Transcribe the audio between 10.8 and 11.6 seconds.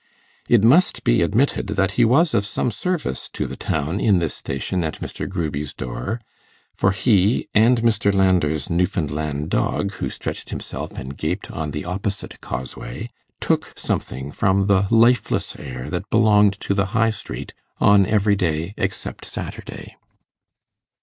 and gaped